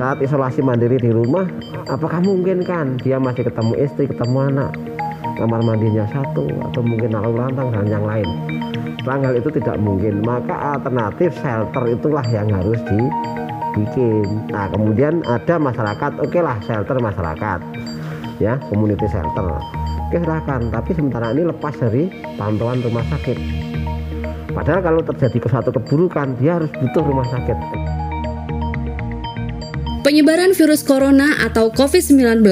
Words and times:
saat 0.00 0.16
isolasi 0.24 0.64
mandiri 0.64 0.96
di 0.96 1.12
rumah 1.12 1.44
apakah 1.84 2.24
mungkin 2.24 2.64
kan? 2.64 2.96
Dia 3.04 3.20
masih 3.20 3.44
ketemu 3.44 3.76
istri 3.76 4.08
ketemu 4.08 4.48
anak. 4.48 4.72
Kamar 5.36 5.60
mandinya 5.60 6.08
satu 6.08 6.48
atau 6.72 6.80
mungkin 6.80 7.12
lalu 7.12 7.36
lantang 7.36 7.68
dan 7.72 7.84
yang 7.84 8.04
lain. 8.08 8.24
Hal 9.04 9.36
itu 9.36 9.52
tidak 9.52 9.76
mungkin. 9.76 10.24
Maka 10.24 10.76
alternatif 10.76 11.36
shelter 11.40 11.84
itulah 11.88 12.24
yang 12.32 12.48
harus 12.48 12.80
dibikin 12.88 14.48
nah 14.48 14.72
kemudian 14.72 15.20
ada 15.28 15.60
masyarakat. 15.60 16.10
Oke 16.20 16.40
okay 16.40 16.42
lah 16.44 16.56
shelter 16.64 16.96
masyarakat. 16.96 17.60
Ya 18.40 18.56
community 18.72 19.04
shelter. 19.04 19.46
Oke 20.08 20.16
silahkan. 20.16 20.64
Tapi 20.72 20.90
sementara 20.96 21.36
ini 21.36 21.44
lepas 21.44 21.76
dari 21.76 22.08
pantauan 22.40 22.80
rumah 22.80 23.04
sakit 23.08 23.36
padahal 24.60 24.84
kalau 24.84 25.00
terjadi 25.00 25.40
suatu 25.48 25.72
keburukan 25.72 26.36
dia 26.36 26.60
harus 26.60 26.68
butuh 26.68 27.00
rumah 27.00 27.24
sakit 27.24 27.56
Penyebaran 30.04 30.52
virus 30.52 30.84
corona 30.84 31.40
atau 31.44 31.72
COVID-19 31.72 32.44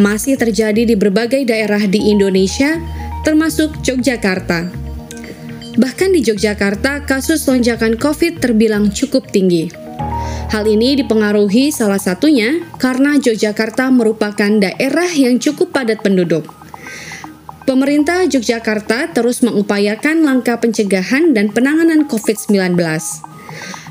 masih 0.00 0.40
terjadi 0.40 0.84
di 0.84 0.94
berbagai 0.94 1.48
daerah 1.48 1.80
di 1.88 2.12
Indonesia, 2.12 2.76
termasuk 3.24 3.72
Yogyakarta. 3.82 4.68
Bahkan 5.80 6.08
di 6.12 6.20
Yogyakarta, 6.20 7.08
kasus 7.08 7.48
lonjakan 7.48 7.96
COVID 7.96 8.44
terbilang 8.44 8.92
cukup 8.92 9.26
tinggi. 9.32 9.72
Hal 10.52 10.68
ini 10.68 11.00
dipengaruhi 11.00 11.72
salah 11.72 11.98
satunya 11.98 12.62
karena 12.76 13.16
Yogyakarta 13.16 13.88
merupakan 13.88 14.52
daerah 14.60 15.10
yang 15.10 15.40
cukup 15.40 15.72
padat 15.72 16.04
penduduk. 16.04 16.59
Pemerintah 17.70 18.26
Yogyakarta 18.26 19.14
terus 19.14 19.46
mengupayakan 19.46 20.26
langkah 20.26 20.58
pencegahan 20.58 21.30
dan 21.30 21.54
penanganan 21.54 22.02
COVID-19 22.10 22.74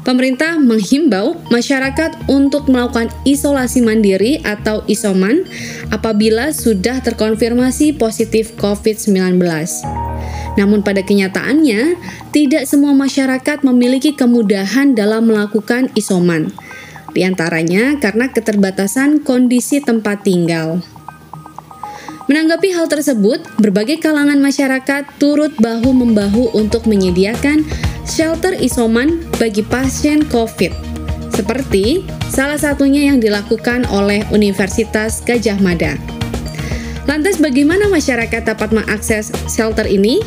pemerintah 0.03 0.59
menghimbau 0.59 1.39
masyarakat 1.47 2.27
untuk 2.31 2.67
melakukan 2.67 3.07
isolasi 3.23 3.79
mandiri 3.79 4.43
atau 4.43 4.83
isoman 4.87 5.47
apabila 5.95 6.51
sudah 6.51 6.99
terkonfirmasi 7.03 7.95
positif 7.95 8.55
COVID-19. 8.59 9.39
Namun 10.59 10.83
pada 10.83 10.99
kenyataannya, 10.99 11.95
tidak 12.35 12.67
semua 12.67 12.91
masyarakat 12.91 13.63
memiliki 13.63 14.11
kemudahan 14.11 14.91
dalam 14.91 15.31
melakukan 15.31 15.87
isoman. 15.95 16.51
Di 17.15 17.23
antaranya 17.23 17.95
karena 17.97 18.27
keterbatasan 18.27 19.23
kondisi 19.23 19.79
tempat 19.81 20.27
tinggal. 20.27 20.83
Menanggapi 22.29 22.69
hal 22.77 22.85
tersebut, 22.85 23.41
berbagai 23.57 24.05
kalangan 24.05 24.37
masyarakat 24.37 25.17
turut 25.17 25.49
bahu-membahu 25.57 26.53
untuk 26.53 26.85
menyediakan 26.85 27.65
shelter 28.05 28.53
isoman 28.53 29.25
bagi 29.41 29.65
pasien 29.65 30.21
COVID, 30.29 30.69
seperti 31.33 32.05
salah 32.29 32.61
satunya 32.61 33.09
yang 33.09 33.17
dilakukan 33.17 33.89
oleh 33.89 34.21
Universitas 34.29 35.25
Gajah 35.25 35.57
Mada. 35.57 35.97
Lantas 37.09 37.41
bagaimana 37.41 37.89
masyarakat 37.89 38.45
dapat 38.45 38.77
mengakses 38.77 39.33
shelter 39.49 39.89
ini, 39.89 40.21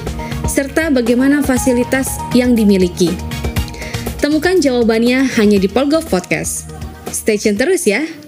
serta 0.50 0.90
bagaimana 0.90 1.38
fasilitas 1.38 2.18
yang 2.34 2.58
dimiliki? 2.58 3.14
Temukan 4.18 4.58
jawabannya 4.58 5.22
hanya 5.38 5.62
di 5.62 5.70
Polgov 5.70 6.10
Podcast. 6.10 6.66
Stay 7.14 7.38
tune 7.38 7.54
terus 7.54 7.86
ya! 7.86 8.21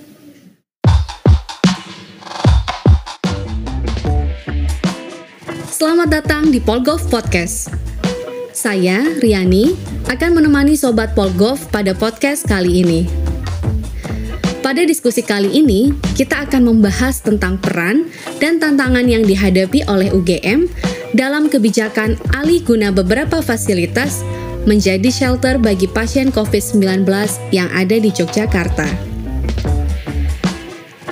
Selamat 5.75 6.23
datang 6.23 6.55
di 6.55 6.63
Polgov 6.63 7.03
Podcast 7.11 7.67
saya, 8.55 9.03
Riani, 9.19 9.75
akan 10.07 10.39
menemani 10.39 10.79
Sobat 10.79 11.19
Polgov 11.19 11.59
pada 11.75 11.91
podcast 11.99 12.47
kali 12.47 12.87
ini. 12.87 13.11
Pada 14.63 14.87
diskusi 14.87 15.27
kali 15.27 15.51
ini, 15.51 15.91
kita 16.15 16.47
akan 16.47 16.71
membahas 16.71 17.19
tentang 17.19 17.59
peran 17.59 18.07
dan 18.39 18.63
tantangan 18.63 19.03
yang 19.11 19.27
dihadapi 19.27 19.83
oleh 19.91 20.15
UGM 20.15 20.71
dalam 21.11 21.51
kebijakan 21.51 22.23
alih 22.39 22.63
guna 22.63 22.95
beberapa 22.95 23.43
fasilitas 23.43 24.23
menjadi 24.71 25.11
shelter 25.11 25.59
bagi 25.59 25.91
pasien 25.91 26.31
COVID-19 26.31 27.03
yang 27.51 27.67
ada 27.75 27.99
di 27.99 28.15
Yogyakarta. 28.15 28.87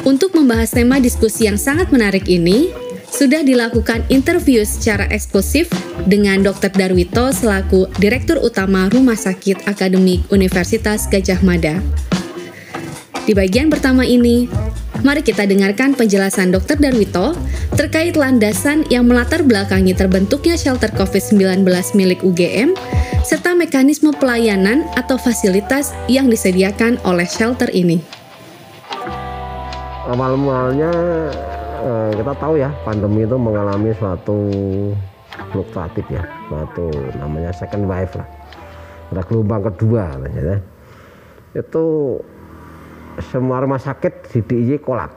Untuk 0.07 0.39
membahas 0.39 0.71
tema 0.71 1.03
diskusi 1.03 1.51
yang 1.51 1.59
sangat 1.59 1.91
menarik 1.91 2.31
ini, 2.31 2.71
sudah 3.13 3.45
dilakukan 3.45 4.09
interview 4.09 4.65
secara 4.65 5.05
eksklusif 5.13 5.69
dengan 6.09 6.41
Dr. 6.41 6.73
Darwito 6.73 7.29
selaku 7.29 7.85
Direktur 8.01 8.41
Utama 8.41 8.89
Rumah 8.89 9.15
Sakit 9.15 9.69
Akademik 9.69 10.25
Universitas 10.33 11.05
Gajah 11.13 11.45
Mada. 11.45 11.77
Di 13.23 13.37
bagian 13.37 13.71
pertama 13.71 14.03
ini, 14.03 14.51
mari 15.05 15.23
kita 15.23 15.47
dengarkan 15.47 15.95
penjelasan 15.95 16.51
Dr. 16.51 16.81
Darwito 16.81 17.37
terkait 17.77 18.17
landasan 18.17 18.83
yang 18.89 19.07
melatar 19.07 19.45
belakangi 19.45 19.93
terbentuknya 19.93 20.57
shelter 20.57 20.91
COVID-19 20.97 21.63
milik 21.95 22.25
UGM 22.25 22.75
serta 23.23 23.55
mekanisme 23.55 24.11
pelayanan 24.17 24.89
atau 24.99 25.15
fasilitas 25.21 25.95
yang 26.11 26.27
disediakan 26.27 26.99
oleh 27.07 27.29
shelter 27.29 27.71
ini. 27.71 28.03
Awal-awalnya 30.03 30.91
eh, 31.83 32.11
kita 32.15 32.33
tahu 32.39 32.55
ya 32.59 32.71
pandemi 32.87 33.27
itu 33.27 33.37
mengalami 33.37 33.91
suatu 33.99 34.39
fluktuatif 35.51 36.07
ya 36.09 36.23
suatu 36.47 36.87
namanya 37.19 37.51
second 37.51 37.85
wave 37.91 38.15
lah. 38.15 38.29
Ada 39.13 39.23
gelombang 39.29 39.69
kedua 39.69 40.09
ya. 40.25 40.57
itu 41.53 41.85
semua 43.21 43.61
rumah 43.61 43.77
sakit 43.77 44.33
di 44.33 44.41
DIY 44.41 44.81
kolak 44.81 45.13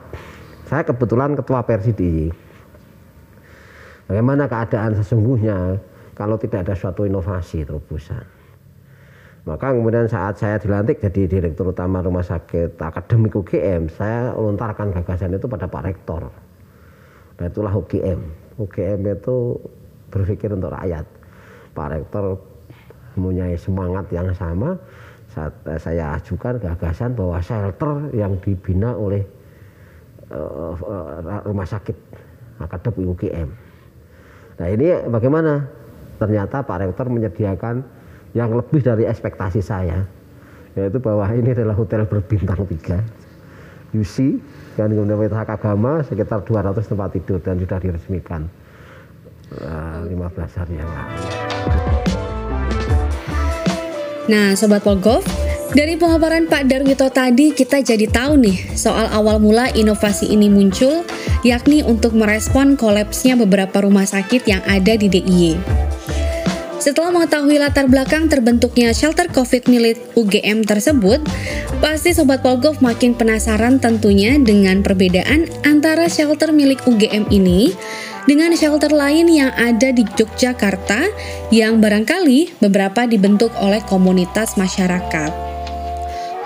saya 0.67 0.83
kebetulan 0.83 1.31
ketua 1.31 1.63
persi 1.63 1.95
DIY 1.95 2.27
bagaimana 4.11 4.51
keadaan 4.51 4.99
sesungguhnya 4.99 5.79
kalau 6.11 6.35
tidak 6.35 6.67
ada 6.67 6.75
suatu 6.75 7.07
inovasi 7.07 7.63
terobosan? 7.63 8.23
Maka 9.45 9.77
kemudian 9.77 10.09
saat 10.09 10.41
saya 10.41 10.57
dilantik 10.57 10.97
jadi 10.97 11.29
direktur 11.29 11.69
utama 11.69 12.01
rumah 12.01 12.25
sakit 12.25 12.81
akademik 12.81 13.37
UGM 13.37 13.93
saya 13.93 14.33
lontarkan 14.33 14.89
gagasan 14.89 15.37
itu 15.37 15.45
pada 15.45 15.69
Pak 15.69 15.85
Rektor 15.85 16.44
Nah 17.39 17.45
itulah 17.51 17.73
UGM. 17.75 18.19
UGM 18.55 18.99
itu 19.11 19.59
berpikir 20.11 20.51
untuk 20.55 20.71
rakyat. 20.71 21.03
Pak 21.75 21.87
Rektor 21.91 22.39
mempunyai 23.19 23.55
semangat 23.59 24.07
yang 24.11 24.31
sama. 24.31 24.79
Saat 25.31 25.51
eh, 25.67 25.79
saya 25.79 26.15
ajukan 26.15 26.63
gagasan 26.63 27.11
bahwa 27.11 27.39
shelter 27.43 28.07
yang 28.15 28.39
dibina 28.39 28.95
oleh 28.95 29.19
uh, 30.31 31.43
rumah 31.43 31.67
sakit 31.67 31.97
akademi 32.63 33.03
UGM. 33.11 33.49
Nah 34.55 34.67
ini 34.71 34.87
bagaimana? 35.11 35.67
Ternyata 36.15 36.63
Pak 36.63 36.79
Rektor 36.79 37.11
menyediakan 37.11 37.83
yang 38.31 38.55
lebih 38.55 38.79
dari 38.79 39.03
ekspektasi 39.03 39.59
saya, 39.59 40.07
yaitu 40.79 41.03
bahwa 41.03 41.27
ini 41.35 41.51
adalah 41.51 41.75
hotel 41.75 42.07
berbintang 42.07 42.63
tiga, 42.71 43.03
UC 43.95 44.39
dan 44.75 44.91
Universitas 44.91 45.47
Agama 45.47 46.03
sekitar 46.03 46.43
200 46.43 46.75
tempat 46.83 47.09
tidur 47.15 47.39
dan 47.39 47.55
sudah 47.55 47.79
diresmikan 47.79 48.47
uh, 49.55 50.03
eh, 50.03 50.11
15 50.11 50.59
hari 50.59 50.73
yang 50.75 50.89
lalu. 50.91 51.17
Nah, 54.25 54.57
Sobat 54.57 54.81
Polgov, 54.81 55.21
dari 55.77 56.01
pemaparan 56.01 56.49
Pak 56.49 56.65
Darwito 56.65 57.05
tadi 57.13 57.53
kita 57.53 57.83
jadi 57.85 58.09
tahu 58.09 58.41
nih 58.41 58.57
soal 58.73 59.05
awal 59.13 59.37
mula 59.37 59.69
inovasi 59.69 60.33
ini 60.33 60.49
muncul 60.49 61.05
yakni 61.45 61.85
untuk 61.85 62.17
merespon 62.17 62.73
kolapsnya 62.73 63.37
beberapa 63.37 63.85
rumah 63.85 64.09
sakit 64.09 64.49
yang 64.49 64.65
ada 64.65 64.97
di 64.97 65.11
DIY. 65.11 65.94
Setelah 66.85 67.09
mengetahui 67.09 67.57
latar 67.57 67.89
belakang 67.89 68.29
terbentuknya 68.29 68.93
shelter 68.93 69.25
COVID 69.33 69.73
milik 69.73 69.97
UGM 70.13 70.69
tersebut, 70.69 71.17
pasti 71.81 72.13
Sobat 72.13 72.45
Polgov 72.45 72.77
makin 72.77 73.17
penasaran 73.17 73.81
tentunya 73.81 74.37
dengan 74.37 74.85
perbedaan 74.85 75.49
antara 75.65 76.05
shelter 76.05 76.53
milik 76.53 76.85
UGM 76.85 77.25
ini 77.33 77.73
dengan 78.29 78.53
shelter 78.53 78.93
lain 78.93 79.25
yang 79.33 79.49
ada 79.57 79.89
di 79.89 80.05
Yogyakarta 80.05 81.09
yang 81.49 81.81
barangkali 81.81 82.61
beberapa 82.61 83.09
dibentuk 83.09 83.49
oleh 83.57 83.81
komunitas 83.89 84.53
masyarakat. 84.53 85.33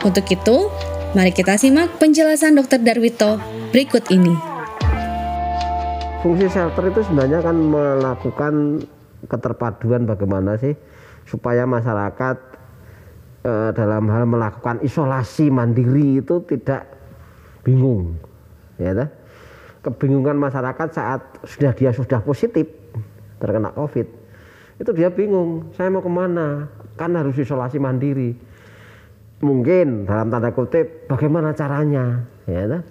Untuk 0.07 0.23
itu, 0.23 0.71
mari 1.19 1.35
kita 1.35 1.59
simak 1.59 1.99
penjelasan 1.99 2.55
Dr. 2.55 2.79
Darwito 2.79 3.43
berikut 3.75 4.07
ini. 4.07 4.39
Fungsi 6.23 6.47
shelter 6.47 6.87
itu 6.87 7.03
sebenarnya 7.03 7.43
kan 7.43 7.59
melakukan 7.59 8.55
keterpaduan 9.27 10.07
bagaimana 10.07 10.55
sih? 10.55 10.77
Supaya 11.27 11.67
masyarakat 11.67 12.37
e, 13.43 13.53
dalam 13.75 14.07
hal 14.07 14.23
melakukan 14.29 14.79
isolasi 14.85 15.51
mandiri 15.51 16.23
itu 16.23 16.43
tidak 16.47 16.87
bingung 17.65 18.15
ya 18.79 18.95
tak? 18.95 19.11
kebingungan 19.79 20.35
masyarakat 20.35 20.87
saat 20.91 21.21
sudah 21.47 21.71
dia 21.71 21.91
sudah 21.95 22.19
positif 22.23 22.67
terkena 23.39 23.71
covid 23.75 24.07
itu 24.79 24.91
dia 24.95 25.11
bingung 25.11 25.71
saya 25.75 25.91
mau 25.91 25.99
ke 25.99 26.07
mana? 26.07 26.71
Kan 26.95 27.11
harus 27.15 27.35
isolasi 27.35 27.79
mandiri. 27.79 28.31
Mungkin 29.43 30.07
dalam 30.07 30.31
tanda 30.31 30.51
kutip 30.51 31.07
bagaimana 31.07 31.51
caranya? 31.51 32.23
Ya 32.47 32.63
kan? 32.67 32.83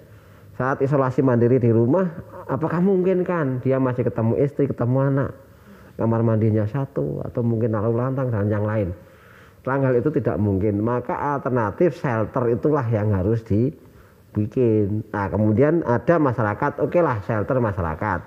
saat 0.59 0.83
isolasi 0.83 1.23
mandiri 1.23 1.55
di 1.55 1.71
rumah 1.71 2.11
apakah 2.51 2.83
mungkin 2.83 3.23
kan 3.23 3.63
dia 3.63 3.79
masih 3.79 4.03
ketemu 4.03 4.35
istri 4.43 4.67
ketemu 4.67 5.07
anak 5.07 5.31
kamar 5.99 6.23
mandinya 6.23 6.63
satu 6.63 7.19
atau 7.27 7.43
mungkin 7.43 7.75
lalu 7.75 7.99
lantang 7.99 8.31
dan 8.31 8.47
yang 8.47 8.63
lain. 8.63 8.95
Hal 9.67 9.93
itu 9.93 10.09
tidak 10.09 10.39
mungkin. 10.41 10.81
Maka 10.81 11.37
alternatif 11.37 11.99
shelter 11.99 12.49
itulah 12.49 12.81
yang 12.89 13.13
harus 13.13 13.43
dibikin. 13.45 15.03
Nah 15.13 15.27
kemudian 15.29 15.85
ada 15.85 16.17
masyarakat 16.17 16.79
oke 16.81 16.89
okay 16.89 17.01
lah 17.03 17.21
shelter 17.27 17.59
masyarakat. 17.61 18.19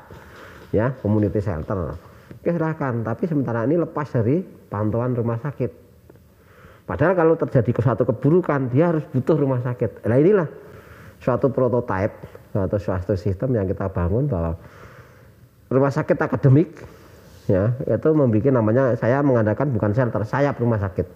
Ya 0.71 0.95
community 1.01 1.41
shelter. 1.43 1.99
Oke 2.39 2.53
silahkan. 2.53 3.03
Tapi 3.03 3.25
sementara 3.27 3.65
ini 3.67 3.81
lepas 3.81 4.07
dari 4.13 4.45
pantauan 4.45 5.19
rumah 5.19 5.41
sakit. 5.43 5.83
Padahal 6.87 7.17
kalau 7.19 7.35
terjadi 7.35 7.75
suatu 7.81 8.07
keburukan 8.07 8.71
dia 8.71 8.95
harus 8.95 9.03
butuh 9.11 9.35
rumah 9.35 9.65
sakit. 9.65 10.07
Nah 10.07 10.19
inilah 10.21 10.49
suatu 11.19 11.51
prototipe 11.51 12.23
atau 12.53 12.79
suatu 12.79 13.17
sistem 13.17 13.57
yang 13.57 13.67
kita 13.67 13.89
bangun 13.89 14.29
bahwa 14.29 14.59
rumah 15.73 15.91
sakit 15.91 16.19
akademik 16.21 16.71
ya 17.50 17.75
itu 17.87 18.09
membuat 18.15 18.55
namanya 18.55 18.94
saya 18.94 19.19
mengadakan 19.25 19.75
bukan 19.75 19.91
shelter 19.94 20.23
sayap 20.23 20.59
rumah 20.62 20.79
sakit 20.79 21.06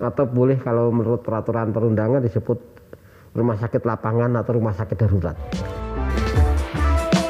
atau 0.00 0.24
boleh 0.24 0.56
kalau 0.60 0.88
menurut 0.88 1.20
peraturan 1.20 1.72
perundangan 1.76 2.24
disebut 2.24 2.58
rumah 3.36 3.56
sakit 3.60 3.84
lapangan 3.84 4.32
atau 4.40 4.52
rumah 4.56 4.74
sakit 4.74 4.96
darurat. 4.96 5.36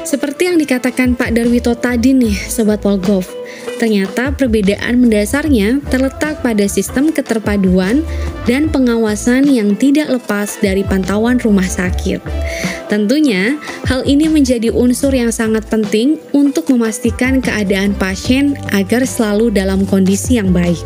Seperti 0.01 0.51
yang 0.51 0.57
dikatakan 0.59 1.15
Pak 1.15 1.31
Darwito 1.31 1.71
tadi 1.77 2.11
nih, 2.11 2.35
Sobat 2.35 2.83
Polgov, 2.83 3.31
ternyata 3.79 4.35
perbedaan 4.35 4.99
mendasarnya 5.07 5.79
terletak 5.87 6.43
pada 6.43 6.67
sistem 6.67 7.15
keterpaduan 7.15 8.03
dan 8.43 8.67
pengawasan 8.67 9.47
yang 9.47 9.71
tidak 9.77 10.11
lepas 10.11 10.59
dari 10.59 10.83
pantauan 10.83 11.39
rumah 11.39 11.63
sakit. 11.63 12.19
Tentunya, 12.91 13.55
hal 13.87 14.03
ini 14.03 14.27
menjadi 14.27 14.67
unsur 14.67 15.15
yang 15.15 15.31
sangat 15.31 15.63
penting 15.71 16.19
untuk 16.35 16.67
memastikan 16.67 17.39
keadaan 17.39 17.95
pasien 17.95 18.59
agar 18.75 19.07
selalu 19.07 19.47
dalam 19.47 19.87
kondisi 19.87 20.35
yang 20.35 20.51
baik. 20.51 20.83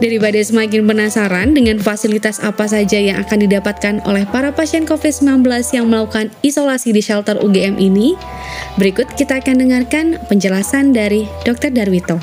Daripada 0.00 0.40
semakin 0.40 0.88
penasaran 0.88 1.52
dengan 1.52 1.76
fasilitas 1.76 2.40
apa 2.40 2.64
saja 2.64 2.96
yang 2.96 3.20
akan 3.20 3.44
didapatkan 3.44 3.94
oleh 4.08 4.24
para 4.32 4.48
pasien 4.48 4.88
COVID-19 4.88 5.44
yang 5.76 5.92
melakukan 5.92 6.32
isolasi 6.40 6.96
di 6.96 7.04
shelter 7.04 7.36
UGM 7.36 7.76
ini, 7.76 8.16
berikut 8.80 9.12
kita 9.12 9.44
akan 9.44 9.60
dengarkan 9.60 10.16
penjelasan 10.32 10.96
dari 10.96 11.28
Dr. 11.44 11.68
Darwito. 11.68 12.16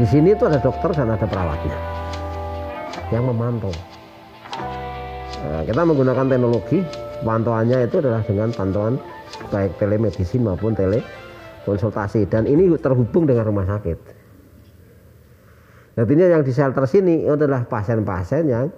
Di 0.00 0.06
sini 0.08 0.32
itu 0.32 0.48
ada 0.48 0.56
dokter 0.56 0.96
dan 0.96 1.12
ada 1.12 1.28
perawatnya 1.28 1.76
yang 3.12 3.28
memantau. 3.28 3.89
Nah, 5.40 5.64
kita 5.64 5.80
menggunakan 5.88 6.26
teknologi 6.28 6.84
pantauannya 7.24 7.88
itu 7.88 7.96
adalah 8.04 8.20
dengan 8.24 8.52
pantauan 8.52 9.00
baik 9.48 9.80
telemedicine 9.80 10.44
maupun 10.44 10.76
telekonsultasi 10.76 12.28
dan 12.28 12.44
ini 12.44 12.68
terhubung 12.76 13.24
dengan 13.24 13.48
rumah 13.48 13.64
sakit. 13.64 14.20
Artinya 15.96 16.26
yang 16.32 16.42
di 16.44 16.52
shelter 16.52 16.84
sini 16.88 17.28
adalah 17.28 17.64
pasien-pasien 17.68 18.48
yang 18.48 18.72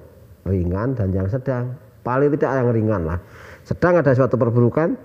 ringan 0.47 0.99
dan 0.99 1.14
yang 1.14 1.31
sedang. 1.31 1.79
Paling 2.03 2.35
tidak 2.35 2.50
yang 2.50 2.69
ringan 2.75 3.03
lah. 3.06 3.19
Sedang 3.62 3.94
ada 3.94 4.11
suatu 4.11 4.35
perburukan, 4.35 4.99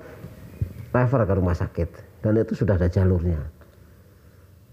refer 0.89 1.21
ke 1.30 1.33
rumah 1.38 1.53
sakit. 1.53 1.89
Dan 2.25 2.42
itu 2.42 2.57
sudah 2.57 2.74
ada 2.74 2.89
jalurnya. 2.89 3.38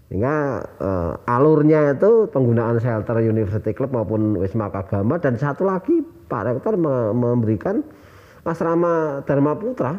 Sehingga 0.09 0.65
uh, 0.81 1.13
alurnya 1.29 1.93
itu 1.93 2.29
penggunaan 2.33 2.81
shelter 2.81 3.21
University 3.21 3.77
Club 3.77 3.93
maupun 3.93 4.41
Wisma 4.41 4.73
Kagama 4.73 5.21
dan 5.21 5.37
satu 5.37 5.69
lagi 5.69 6.01
Pak 6.25 6.41
Rektor 6.45 6.75
memberikan 7.13 7.85
asrama 8.45 9.21
Dharma 9.25 9.53
Putra. 9.57 9.93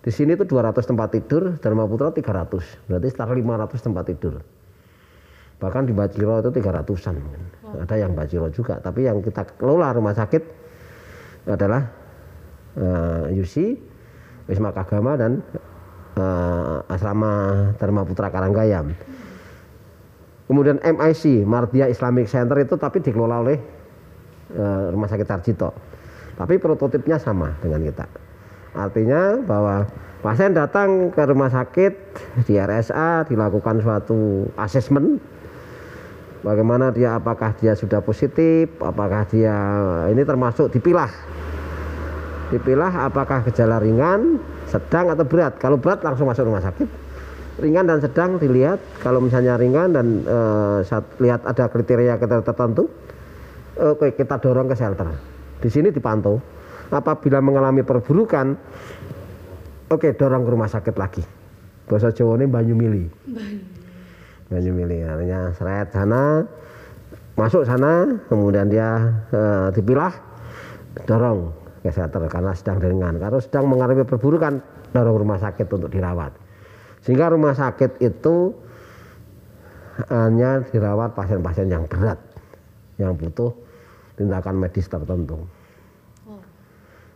Di 0.00 0.08
sini 0.08 0.32
itu 0.32 0.48
200 0.48 0.80
tempat 0.80 1.12
tidur, 1.12 1.60
Dharma 1.60 1.84
Putra 1.84 2.08
300. 2.08 2.88
Berarti 2.88 3.06
sekitar 3.12 3.28
500 3.36 3.84
tempat 3.84 4.04
tidur 4.08 4.40
bahkan 5.60 5.84
di 5.84 5.92
Bajiro 5.92 6.40
itu 6.40 6.50
300-an 6.56 7.16
wow. 7.20 7.84
ada 7.84 7.94
yang 8.00 8.16
Bajiro 8.16 8.48
juga 8.48 8.80
tapi 8.80 9.04
yang 9.04 9.20
kita 9.20 9.44
kelola 9.60 9.92
rumah 9.92 10.16
sakit 10.16 10.42
adalah 11.44 11.84
uh, 12.80 13.28
eh, 13.28 13.36
UC 13.36 13.76
Wisma 14.48 14.72
Kagama 14.72 15.20
dan 15.20 15.44
uh, 16.16 16.80
Asrama 16.88 17.32
Dharma 17.76 18.08
Putra 18.08 18.32
Karanggayam 18.32 18.96
kemudian 20.48 20.80
MIC 20.80 21.44
Mardia 21.44 21.92
Islamic 21.92 22.26
Center 22.32 22.56
itu 22.64 22.80
tapi 22.80 23.04
dikelola 23.04 23.44
oleh 23.44 23.60
uh, 24.56 24.92
Rumah 24.94 25.08
Sakit 25.08 25.26
Sarjito. 25.26 25.70
Tapi 26.40 26.56
prototipnya 26.56 27.20
sama 27.20 27.52
dengan 27.60 27.84
kita. 27.84 28.08
Artinya 28.72 29.36
bahwa 29.44 29.84
pasien 30.24 30.54
datang 30.56 31.10
ke 31.10 31.22
rumah 31.26 31.50
sakit 31.50 31.92
di 32.48 32.54
RSA 32.56 33.26
dilakukan 33.26 33.82
suatu 33.82 34.46
asesmen 34.54 35.18
bagaimana 36.40 36.94
dia 36.94 37.18
apakah 37.18 37.52
dia 37.56 37.76
sudah 37.76 38.00
positif 38.00 38.72
apakah 38.80 39.26
dia 39.28 39.56
ini 40.08 40.22
termasuk 40.24 40.72
dipilah. 40.72 41.10
Dipilah 42.50 43.06
apakah 43.06 43.46
gejala 43.46 43.78
ringan 43.78 44.42
sedang 44.66 45.10
atau 45.10 45.22
berat. 45.26 45.58
Kalau 45.58 45.78
berat 45.78 46.02
langsung 46.02 46.26
masuk 46.26 46.46
rumah 46.46 46.62
sakit. 46.62 46.88
Ringan 47.60 47.86
dan 47.86 47.98
sedang 48.02 48.40
dilihat. 48.42 48.80
Kalau 49.04 49.22
misalnya 49.22 49.54
ringan 49.54 49.94
dan 49.94 50.06
e, 50.26 50.38
saat 50.82 51.04
lihat 51.22 51.46
ada 51.46 51.70
kriteria 51.70 52.18
kita 52.18 52.42
tertentu 52.42 52.90
oke 53.80 54.12
kita 54.14 54.36
dorong 54.38 54.68
ke 54.68 54.76
shelter. 54.76 55.08
Di 55.60 55.68
sini 55.72 55.88
dipantau. 55.88 56.36
Apabila 56.90 57.38
mengalami 57.38 57.86
perburukan 57.86 58.46
oke 59.90 60.08
dorong 60.18 60.42
ke 60.42 60.50
rumah 60.50 60.70
sakit 60.70 60.94
lagi. 60.98 61.22
Bahasa 61.86 62.14
Jawa 62.14 62.38
ini 62.38 62.46
banyu 62.46 62.74
mili 62.78 63.06
Banyu 64.50 64.70
artinya 65.06 65.54
seret 65.54 65.90
sana 65.90 66.46
masuk 67.38 67.62
sana 67.62 68.18
kemudian 68.26 68.66
dia 68.66 68.98
e, 69.30 69.70
dipilah 69.74 70.10
dorong 71.06 71.54
ke 71.86 71.90
shelter 71.94 72.26
karena 72.26 72.52
sedang 72.58 72.82
ringan. 72.82 73.22
Kalau 73.22 73.38
sedang 73.38 73.70
mengalami 73.70 74.02
perburukan 74.02 74.58
dorong 74.90 75.16
rumah 75.22 75.38
sakit 75.38 75.66
untuk 75.70 75.90
dirawat. 75.94 76.34
Sehingga 77.06 77.30
rumah 77.30 77.54
sakit 77.54 78.02
itu 78.02 78.52
hanya 80.10 80.66
dirawat 80.66 81.14
pasien-pasien 81.14 81.70
yang 81.70 81.86
berat 81.86 82.18
yang 83.00 83.16
butuh 83.16 83.52
tindakan 84.20 84.60
medis 84.60 84.84
tertentu 84.84 85.40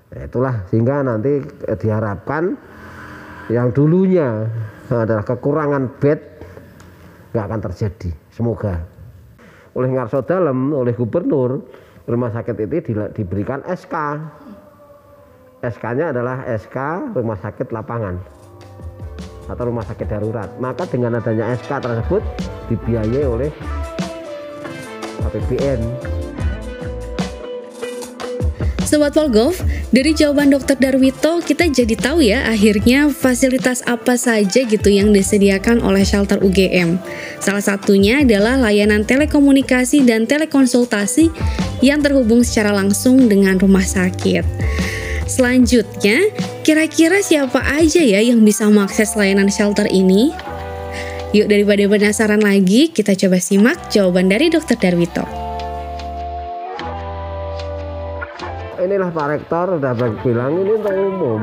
nah, 0.08 0.25
itulah 0.25 0.64
sehingga 0.73 1.04
nanti 1.04 1.44
diharapkan 1.76 2.56
yang 3.52 3.76
dulunya 3.76 4.49
adalah 4.88 5.25
kekurangan 5.25 6.00
bed 6.00 6.34
nggak 7.34 7.44
akan 7.50 7.61
terjadi. 7.66 8.11
Semoga. 8.30 8.78
Oleh 9.75 9.90
ngarso 9.90 10.23
dalam, 10.23 10.70
oleh 10.70 10.94
gubernur, 10.94 11.66
rumah 12.06 12.30
sakit 12.30 12.54
itu 12.62 12.78
di, 12.88 12.92
diberikan 13.18 13.61
SK. 13.66 13.94
SK-nya 15.64 16.14
adalah 16.14 16.46
SK 16.46 17.11
rumah 17.16 17.40
sakit 17.40 17.73
lapangan 17.73 18.20
atau 19.50 19.64
rumah 19.66 19.82
sakit 19.82 20.06
darurat. 20.06 20.46
Maka 20.62 20.87
dengan 20.87 21.18
adanya 21.18 21.56
SK 21.58 21.82
tersebut 21.82 22.23
dibiayai 22.70 23.25
oleh 23.26 23.50
APBN 25.25 26.13
Sobat 28.94 29.10
Polgov, 29.10 29.58
dari 29.90 30.14
jawaban 30.14 30.54
dokter 30.54 30.78
Darwito 30.78 31.42
kita 31.42 31.66
jadi 31.66 31.98
tahu 31.98 32.22
ya 32.30 32.46
akhirnya 32.46 33.10
fasilitas 33.10 33.82
apa 33.90 34.14
saja 34.14 34.62
gitu 34.62 34.86
yang 34.86 35.10
disediakan 35.10 35.82
oleh 35.82 36.06
shelter 36.06 36.38
UGM. 36.38 37.02
Salah 37.42 37.58
satunya 37.58 38.22
adalah 38.22 38.54
layanan 38.54 39.02
telekomunikasi 39.02 40.06
dan 40.06 40.30
telekonsultasi 40.30 41.26
yang 41.82 42.06
terhubung 42.06 42.46
secara 42.46 42.70
langsung 42.70 43.26
dengan 43.26 43.58
rumah 43.58 43.82
sakit. 43.82 44.46
Selanjutnya, 45.26 46.30
kira-kira 46.62 47.18
siapa 47.18 47.66
aja 47.74 47.98
ya 47.98 48.22
yang 48.22 48.46
bisa 48.46 48.70
mengakses 48.70 49.18
layanan 49.18 49.50
shelter 49.50 49.90
ini? 49.90 50.30
Yuk 51.34 51.50
daripada 51.50 51.82
penasaran 51.90 52.46
lagi, 52.46 52.94
kita 52.94 53.18
coba 53.18 53.42
simak 53.42 53.90
jawaban 53.90 54.30
dari 54.30 54.54
dokter 54.54 54.78
Darwito. 54.78 55.43
Inilah 58.84 59.10
Pak 59.10 59.26
Rektor 59.32 59.80
udah 59.80 59.92
bilang 60.20 60.52
ini 60.60 60.76
untuk 60.76 60.92
umum 60.92 61.40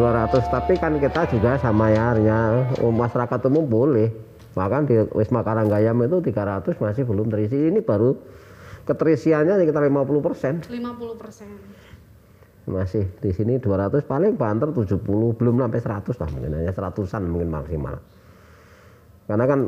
200 0.00 0.32
tapi 0.48 0.80
kan 0.80 0.96
kita 0.96 1.28
juga 1.28 1.60
sama 1.60 1.92
ya 1.92 2.16
masyarakat 2.80 3.40
umum 3.52 3.68
boleh. 3.68 4.08
Bahkan 4.56 4.82
di 4.88 4.96
Wisma 5.14 5.44
Karanggayam 5.44 6.00
itu 6.02 6.18
300 6.24 6.74
masih 6.80 7.04
belum 7.04 7.28
terisi. 7.28 7.70
Ini 7.70 7.84
baru 7.84 8.16
keterisiannya 8.88 9.60
sekitar 9.60 9.84
50 9.86 10.26
persen. 10.26 10.54
50 10.64 11.20
persen. 11.20 11.48
Masih 12.64 13.04
di 13.20 13.30
sini 13.36 13.60
200 13.60 14.00
paling 14.08 14.40
banter 14.40 14.72
70 14.72 15.04
belum 15.36 15.54
sampai 15.60 15.80
100 15.84 16.16
lah 16.16 16.28
mungkin 16.32 16.52
hanya 16.58 16.72
seratusan 16.72 17.22
mungkin 17.28 17.50
maksimal. 17.52 18.00
Karena 19.28 19.44
kan 19.46 19.60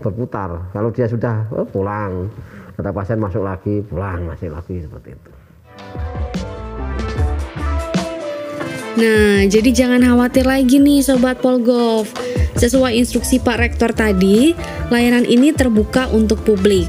berputar. 0.00 0.70
Kalau 0.72 0.90
dia 0.94 1.06
sudah 1.10 1.50
oh, 1.54 1.66
pulang, 1.66 2.30
ada 2.78 2.90
pasien 2.90 3.18
masuk 3.20 3.42
lagi, 3.42 3.82
pulang 3.84 4.26
masih 4.26 4.50
lagi 4.50 4.80
seperti 4.82 5.14
itu. 5.14 5.30
Nah, 8.94 9.42
jadi 9.50 9.74
jangan 9.74 10.06
khawatir 10.06 10.46
lagi 10.46 10.78
nih 10.78 11.02
Sobat 11.02 11.42
Polgov. 11.42 12.06
Sesuai 12.54 12.94
instruksi 12.94 13.42
Pak 13.42 13.58
Rektor 13.58 13.90
tadi, 13.90 14.54
layanan 14.86 15.26
ini 15.26 15.50
terbuka 15.50 16.06
untuk 16.14 16.46
publik. 16.46 16.86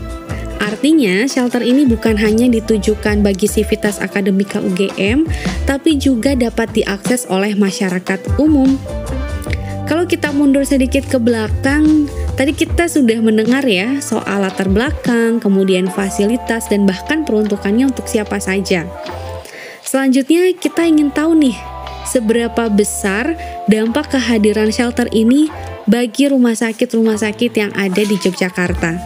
Artinya, 0.61 1.25
shelter 1.25 1.65
ini 1.65 1.81
bukan 1.89 2.13
hanya 2.21 2.45
ditujukan 2.45 3.25
bagi 3.25 3.49
sivitas 3.49 3.97
akademika 3.97 4.61
UGM, 4.61 5.25
tapi 5.65 5.97
juga 5.97 6.37
dapat 6.37 6.77
diakses 6.77 7.25
oleh 7.25 7.57
masyarakat 7.57 8.37
umum. 8.37 8.77
Kalau 9.89 10.05
kita 10.05 10.29
mundur 10.29 10.61
sedikit 10.61 11.09
ke 11.09 11.17
belakang, 11.17 12.05
tadi 12.37 12.53
kita 12.53 12.85
sudah 12.85 13.17
mendengar 13.17 13.65
ya 13.65 13.97
soal 13.97 14.45
latar 14.45 14.69
belakang, 14.69 15.41
kemudian 15.41 15.89
fasilitas, 15.89 16.69
dan 16.69 16.85
bahkan 16.85 17.25
peruntukannya 17.25 17.89
untuk 17.89 18.05
siapa 18.05 18.37
saja. 18.37 18.85
Selanjutnya, 19.85 20.53
kita 20.57 20.85
ingin 20.89 21.13
tahu 21.13 21.37
nih, 21.37 21.57
seberapa 22.05 22.69
besar 22.69 23.37
dampak 23.67 24.13
kehadiran 24.13 24.69
shelter 24.69 25.09
ini 25.11 25.49
bagi 25.89 26.29
rumah 26.29 26.53
sakit-rumah 26.53 27.17
sakit 27.17 27.51
yang 27.53 27.71
ada 27.73 28.01
di 28.01 28.15
Yogyakarta. 28.17 28.97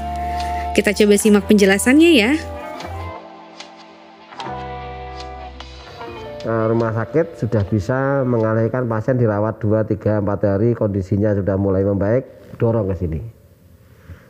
Kita 0.75 0.91
coba 0.96 1.15
simak 1.18 1.48
penjelasannya 1.50 2.12
ya. 2.13 2.32
Nah, 6.46 6.65
rumah 6.72 6.96
sakit 6.96 7.36
sudah 7.36 7.63
bisa 7.68 8.24
mengalihkan 8.24 8.88
pasien 8.88 9.20
dirawat 9.20 9.60
2, 9.62 9.86
3, 9.86 10.24
4 10.24 10.50
hari 10.50 10.70
kondisinya 10.74 11.36
sudah 11.36 11.60
mulai 11.60 11.84
membaik 11.84 12.56
dorong 12.58 12.89
ke 12.89 12.96
sini 13.06 13.39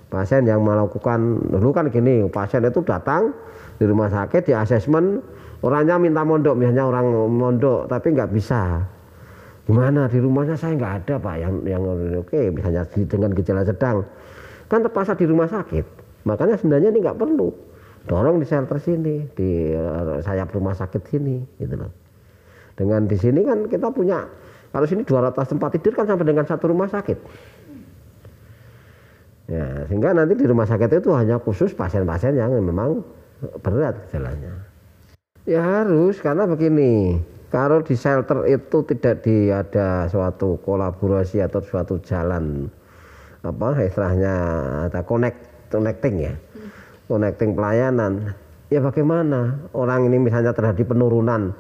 pasien 0.09 0.43
yang 0.43 0.65
melakukan 0.65 1.37
dulu 1.53 1.69
kan 1.69 1.87
gini 1.93 2.25
pasien 2.33 2.65
itu 2.65 2.81
datang 2.81 3.31
di 3.77 3.85
rumah 3.85 4.09
sakit 4.09 4.49
di 4.49 4.53
asesmen 4.57 5.21
orangnya 5.59 5.99
minta 5.99 6.23
mondok 6.23 6.55
misalnya 6.55 6.87
orang 6.87 7.11
mondok 7.27 7.91
tapi 7.91 8.15
nggak 8.15 8.31
bisa. 8.31 8.83
Gimana? 9.69 10.09
Di 10.09 10.17
rumahnya 10.17 10.57
saya 10.57 10.73
nggak 10.73 10.93
ada 11.05 11.15
pak 11.21 11.35
yang 11.37 11.53
yang 11.67 11.83
oke 12.25 12.39
misalnya 12.55 12.87
dengan 12.89 13.29
gejala 13.37 13.61
sedang. 13.61 14.01
Kan 14.65 14.81
terpaksa 14.81 15.13
di 15.13 15.25
rumah 15.29 15.45
sakit. 15.45 15.85
Makanya 16.25 16.57
sebenarnya 16.57 16.89
ini 16.89 16.99
nggak 17.05 17.19
perlu. 17.19 17.53
Dorong 18.09 18.41
di 18.41 18.47
shelter 18.47 18.79
sini 18.81 19.29
di 19.35 19.75
eh, 19.75 20.19
sayap 20.25 20.49
rumah 20.55 20.73
sakit 20.73 21.01
sini 21.05 21.37
gitu 21.61 21.75
loh. 21.77 21.91
Dengan 22.73 23.05
di 23.05 23.17
sini 23.19 23.43
kan 23.43 23.67
kita 23.67 23.91
punya 23.91 24.25
kalau 24.71 24.85
sini 24.87 25.03
200 25.03 25.35
tempat 25.35 25.69
tidur 25.77 25.93
kan 25.93 26.05
sampai 26.07 26.25
dengan 26.25 26.45
satu 26.47 26.71
rumah 26.71 26.89
sakit. 26.89 27.17
Ya 29.49 29.85
sehingga 29.89 30.13
nanti 30.13 30.33
di 30.37 30.45
rumah 30.45 30.65
sakit 30.65 31.01
itu 31.01 31.09
hanya 31.13 31.41
khusus 31.41 31.73
pasien-pasien 31.73 32.37
yang 32.37 32.53
memang 32.57 33.01
berat 33.61 33.97
gejalanya 34.09 34.68
Ya 35.47 35.63
harus 35.63 36.19
karena 36.19 36.43
begini, 36.43 37.15
kalau 37.47 37.79
di 37.79 37.95
shelter 37.95 38.43
itu 38.51 38.83
tidak 38.83 39.23
di 39.23 39.47
ada 39.47 40.05
suatu 40.11 40.59
kolaborasi 40.67 41.39
atau 41.39 41.63
suatu 41.63 41.95
jalan 42.03 42.67
apa 43.39 43.71
istilahnya 43.79 44.35
ada 44.91 44.99
connect 45.07 45.39
connecting 45.71 46.27
ya, 46.27 46.33
connecting 47.07 47.55
pelayanan. 47.55 48.35
Ya 48.67 48.83
bagaimana 48.83 49.63
orang 49.71 50.11
ini 50.11 50.19
misalnya 50.21 50.53
terjadi 50.53 50.93
penurunan 50.93 51.55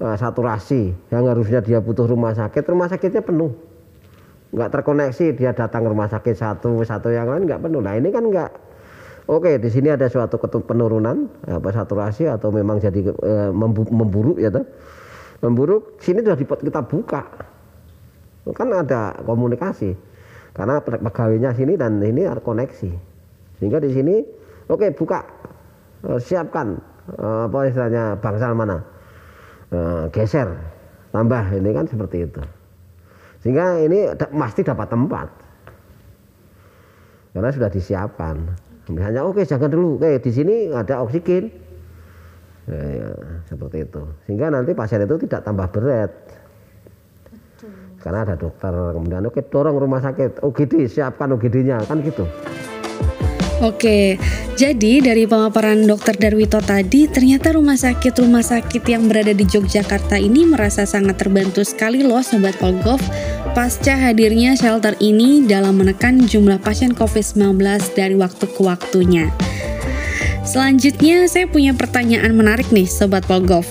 uh, 0.00 0.16
saturasi 0.16 0.94
yang 1.12 1.28
harusnya 1.28 1.60
dia 1.60 1.82
butuh 1.82 2.08
rumah 2.08 2.32
sakit, 2.32 2.64
rumah 2.70 2.88
sakitnya 2.88 3.20
penuh, 3.20 3.52
nggak 4.54 4.70
terkoneksi 4.70 5.34
dia 5.36 5.52
datang 5.52 5.84
rumah 5.84 6.08
sakit 6.08 6.32
satu 6.32 6.80
satu 6.86 7.10
yang 7.10 7.28
lain 7.28 7.44
nggak 7.44 7.60
penuh. 7.60 7.82
Nah 7.82 7.98
ini 7.98 8.08
kan 8.08 8.24
nggak 8.24 8.50
Oke, 9.24 9.56
di 9.56 9.72
sini 9.72 9.88
ada 9.88 10.04
suatu 10.04 10.36
penurunan 10.36 11.24
apa 11.48 11.72
saturasi 11.72 12.28
atau 12.28 12.52
memang 12.52 12.76
jadi 12.76 13.08
e, 13.08 13.32
memburuk 13.88 14.36
ya 14.36 14.52
toh. 14.52 14.68
Memburuk, 15.40 15.96
sini 15.96 16.20
sudah 16.20 16.36
kita 16.36 16.84
buka. 16.84 17.24
Kan 18.52 18.68
ada 18.68 19.16
komunikasi. 19.24 19.96
Karena 20.52 20.76
pegawainya 20.84 21.56
sini 21.56 21.80
dan 21.80 22.04
ini 22.04 22.28
ada 22.28 22.44
koneksi. 22.44 22.92
Sehingga 23.56 23.80
di 23.80 23.96
sini 23.96 24.20
oke 24.68 24.92
buka 24.92 25.24
e, 26.04 26.20
siapkan 26.20 26.76
e, 27.16 27.24
apa 27.48 27.58
istilahnya 27.64 28.20
bangsal 28.20 28.52
mana. 28.52 28.84
E, 29.72 29.78
geser, 30.12 30.52
tambah 31.16 31.48
ini 31.48 31.70
kan 31.72 31.88
seperti 31.88 32.28
itu. 32.28 32.44
Sehingga 33.40 33.80
ini 33.80 34.12
pasti 34.36 34.60
dapat 34.60 34.92
tempat. 34.92 35.28
Karena 37.32 37.48
sudah 37.48 37.72
disiapkan. 37.72 38.36
Misalnya 38.92 39.24
oke 39.24 39.40
okay, 39.40 39.44
jangan 39.48 39.72
dulu, 39.72 39.96
oke 39.96 40.20
di 40.20 40.30
sini 40.30 40.68
ada 40.68 41.00
oksigen, 41.00 41.48
ya, 42.68 42.76
ya, 42.76 43.08
seperti 43.48 43.88
itu. 43.88 44.02
Sehingga 44.28 44.52
nanti 44.52 44.76
pasien 44.76 45.00
itu 45.04 45.16
tidak 45.24 45.40
tambah 45.40 45.68
berat. 45.72 46.12
Karena 48.04 48.28
ada 48.28 48.36
dokter, 48.36 48.68
kemudian 48.68 49.24
oke 49.24 49.40
okay, 49.40 49.44
dorong 49.48 49.80
rumah 49.80 50.04
sakit, 50.04 50.44
OGD 50.44 50.92
siapkan 50.92 51.32
OGD-nya 51.32 51.88
kan 51.88 52.04
gitu. 52.04 52.28
Oke, 53.64 54.20
jadi 54.58 55.00
dari 55.00 55.24
pemaparan 55.24 55.86
dokter 55.88 56.12
Darwito 56.18 56.60
tadi, 56.60 57.08
ternyata 57.08 57.54
rumah 57.54 57.78
sakit-rumah 57.78 58.44
sakit 58.44 58.82
yang 58.84 59.08
berada 59.08 59.32
di 59.32 59.46
Yogyakarta 59.46 60.20
ini 60.20 60.44
merasa 60.44 60.84
sangat 60.84 61.16
terbantu 61.16 61.64
sekali 61.64 62.04
loh 62.04 62.20
Sobat 62.20 62.58
Polgov 62.60 63.00
pasca 63.54 63.94
hadirnya 63.94 64.58
shelter 64.58 64.98
ini 64.98 65.46
dalam 65.46 65.78
menekan 65.78 66.26
jumlah 66.26 66.58
pasien 66.58 66.90
COVID-19 66.90 67.54
dari 67.94 68.18
waktu 68.18 68.50
ke 68.50 68.60
waktunya. 68.66 69.30
Selanjutnya, 70.42 71.30
saya 71.30 71.46
punya 71.46 71.70
pertanyaan 71.70 72.34
menarik 72.34 72.68
nih 72.74 72.84
Sobat 72.84 73.22
Polgov. 73.30 73.64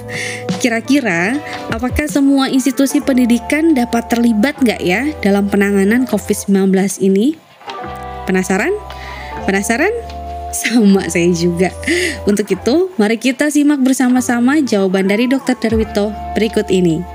Kira-kira, 0.63 1.35
apakah 1.67 2.07
semua 2.07 2.47
institusi 2.47 3.03
pendidikan 3.03 3.75
dapat 3.75 4.07
terlibat 4.07 4.55
nggak 4.63 4.81
ya 4.81 5.11
dalam 5.19 5.51
penanganan 5.51 6.07
COVID-19 6.07 6.71
ini? 7.03 7.35
Penasaran? 8.23 8.71
Penasaran? 9.43 9.91
Sama 10.55 11.11
saya 11.11 11.27
juga. 11.35 11.75
Untuk 12.23 12.47
itu, 12.47 12.87
mari 12.95 13.19
kita 13.19 13.51
simak 13.51 13.83
bersama-sama 13.83 14.63
jawaban 14.63 15.11
dari 15.11 15.27
Dr. 15.27 15.59
Darwito 15.59 16.15
berikut 16.39 16.71
ini. 16.71 17.12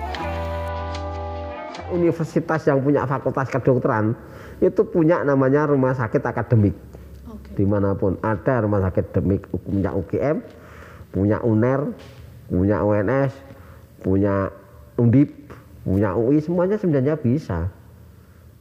Universitas 1.92 2.64
yang 2.68 2.82
punya 2.84 3.08
fakultas 3.08 3.48
kedokteran 3.48 4.16
itu 4.58 4.82
punya 4.88 5.22
namanya 5.22 5.68
rumah 5.70 5.94
sakit 5.94 6.22
akademik. 6.22 6.74
Okay. 7.24 7.62
Di 7.62 7.64
mana 7.64 7.94
pun 7.94 8.18
ada 8.20 8.64
rumah 8.64 8.82
sakit 8.88 9.14
akademik 9.14 9.48
punya 9.64 9.90
UGM, 9.94 10.36
punya 11.14 11.38
UNER, 11.44 11.94
punya 12.50 12.76
UNS, 12.84 13.32
punya 14.02 14.50
Undip, 14.98 15.30
punya 15.86 16.10
UI 16.18 16.42
semuanya 16.42 16.74
sebenarnya 16.74 17.14
bisa 17.14 17.70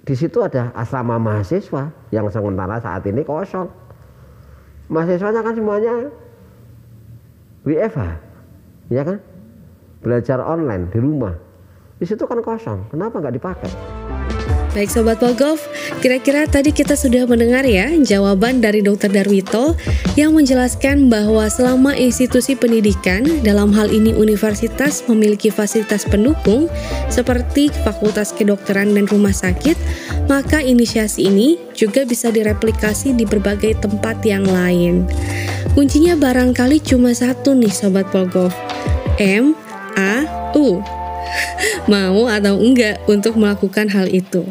di 0.08 0.16
situ 0.16 0.40
ada 0.40 0.72
asrama 0.72 1.20
mahasiswa 1.20 1.92
yang 2.16 2.32
sementara 2.32 2.80
saat 2.80 3.04
ini 3.12 3.28
kosong. 3.28 3.68
Mahasiswanya 4.88 5.44
kan 5.44 5.52
semuanya 5.52 5.94
WFH, 7.68 8.00
ya 8.88 9.04
kan? 9.04 9.20
Belajar 10.00 10.40
online 10.40 10.88
di 10.88 11.00
rumah. 11.04 11.36
Di 11.98 12.06
situ 12.06 12.30
kan 12.30 12.39
kosong. 12.46 12.94
Kenapa 12.94 13.18
nggak 13.18 13.36
dipakai? 13.42 13.72
Baik 14.77 14.94
Sobat 14.94 15.18
Pogov, 15.18 15.58
kira-kira 16.06 16.46
tadi 16.46 16.70
kita 16.70 16.94
sudah 16.94 17.25
mendengar 17.25 17.66
ya 17.66 17.89
jawaban 17.98 18.62
dari 18.62 18.86
Dr. 18.86 19.10
Darwito 19.10 19.74
yang 20.13 20.38
menjelaskan 20.38 21.10
bahwa 21.10 21.50
selama 21.50 21.98
institusi 21.98 22.54
pendidikan, 22.54 23.25
dalam 23.42 23.74
hal 23.74 23.89
ini 23.89 24.13
universitas 24.13 25.01
memiliki 25.10 25.50
fasilitas 25.50 26.06
pendukung 26.06 26.70
seperti 27.10 27.74
fakultas 27.82 28.30
kedokteran 28.30 28.94
dan 28.94 29.10
rumah 29.10 29.34
sakit, 29.34 29.74
maka 30.30 30.62
inisiasi 30.62 31.25
ini 31.25 31.58
juga 31.74 32.06
bisa 32.06 32.30
direplikasi 32.30 33.18
di 33.18 33.25
berbagai 33.25 33.82
tempat 33.82 34.22
yang 34.22 34.46
lain. 34.46 35.10
Kuncinya 35.74 36.13
barangkali 36.13 36.86
cuma 36.86 37.18
satu 37.18 37.58
nih 37.58 37.74
Sobat 37.74 38.13
Pogov, 38.13 38.54
M, 39.18 39.58
A, 39.98 40.22
U. 40.54 40.97
Mau 41.88 42.28
atau 42.28 42.60
enggak 42.60 43.00
untuk 43.08 43.40
melakukan 43.40 43.88
hal 43.92 44.12
itu? 44.12 44.44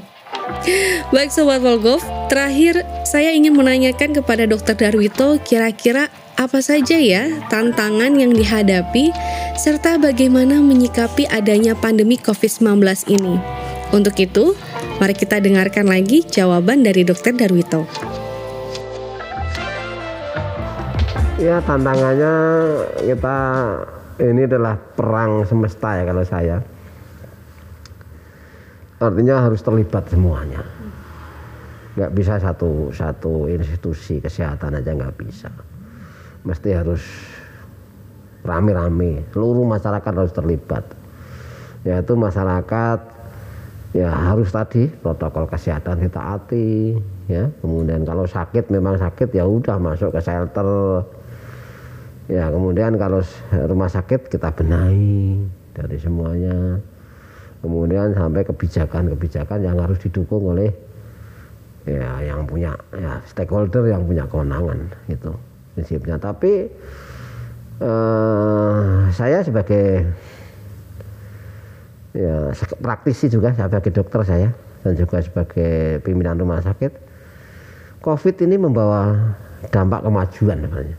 Baik 1.15 1.31
Sobat 1.31 1.63
Volgov, 1.63 2.03
terakhir 2.27 2.83
saya 3.07 3.31
ingin 3.31 3.55
menanyakan 3.55 4.15
kepada 4.17 4.47
Dokter 4.47 4.75
Darwito 4.75 5.39
kira-kira 5.43 6.11
apa 6.37 6.61
saja 6.61 7.01
ya 7.01 7.33
tantangan 7.49 8.13
yang 8.13 8.35
dihadapi 8.35 9.09
serta 9.57 9.97
bagaimana 9.97 10.61
menyikapi 10.61 11.25
adanya 11.33 11.73
pandemi 11.73 12.21
COVID-19 12.21 12.83
ini. 13.09 13.41
Untuk 13.95 14.19
itu, 14.19 14.53
mari 14.99 15.15
kita 15.15 15.41
dengarkan 15.41 15.89
lagi 15.89 16.27
jawaban 16.27 16.83
dari 16.83 17.07
Dokter 17.07 17.33
Darwito. 17.33 17.87
Ya 21.37 21.61
tantangannya 21.65 22.35
kita 23.05 23.39
ini 24.17 24.49
adalah 24.49 24.77
perang 24.77 25.45
semesta 25.45 26.01
ya 26.01 26.05
kalau 26.09 26.25
saya. 26.25 26.57
Artinya 28.97 29.45
harus 29.45 29.61
terlibat 29.61 30.09
semuanya. 30.09 30.65
Nggak 31.97 32.13
bisa 32.17 32.41
satu 32.41 32.93
satu 32.93 33.49
institusi 33.49 34.21
kesehatan 34.21 34.81
aja 34.81 34.97
nggak 34.97 35.17
bisa. 35.21 35.53
Mesti 36.49 36.71
harus 36.73 37.05
rame-rame. 38.41 39.29
Seluruh 39.37 39.69
masyarakat 39.69 40.13
harus 40.17 40.33
terlibat. 40.33 40.85
Yaitu 41.85 42.17
masyarakat 42.17 43.01
ya 43.93 44.13
harus 44.13 44.49
tadi 44.53 44.89
protokol 44.89 45.45
kesehatan 45.45 46.01
ditaati 46.01 46.97
ya. 47.29 47.53
Kemudian 47.61 48.09
kalau 48.09 48.25
sakit 48.25 48.73
memang 48.73 48.97
sakit 48.97 49.29
ya 49.37 49.45
udah 49.45 49.77
masuk 49.77 50.17
ke 50.17 50.21
shelter 50.25 51.05
ya 52.27 52.51
kemudian 52.51 52.99
kalau 52.99 53.23
rumah 53.71 53.91
sakit 53.91 54.31
kita 54.31 54.51
benahi 54.55 55.43
dari 55.77 55.97
semuanya. 56.01 56.81
Kemudian 57.65 58.15
sampai 58.15 58.47
kebijakan-kebijakan 58.47 59.59
yang 59.65 59.81
harus 59.81 59.99
didukung 59.99 60.55
oleh 60.55 60.71
ya 61.87 62.23
yang 62.23 62.47
punya 62.47 62.77
ya 62.95 63.19
stakeholder 63.27 63.91
yang 63.91 64.07
punya 64.07 64.23
kewenangan 64.29 64.87
itu 65.11 65.33
prinsipnya. 65.75 66.21
Tapi 66.21 66.71
eh, 67.83 68.97
saya 69.11 69.43
sebagai 69.43 70.07
ya 72.17 72.55
praktisi 72.81 73.29
juga 73.29 73.53
sebagai 73.53 73.93
dokter 73.93 74.21
saya 74.25 74.49
dan 74.81 74.93
juga 74.97 75.21
sebagai 75.21 76.01
pimpinan 76.01 76.41
rumah 76.41 76.65
sakit 76.65 76.89
covid 78.01 78.37
ini 78.41 78.57
membawa 78.57 79.35
dampak 79.69 80.01
kemajuan 80.01 80.65
sebenarnya 80.65 80.97